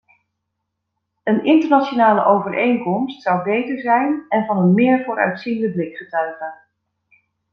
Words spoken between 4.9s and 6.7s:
vooruitziende blik getuigen.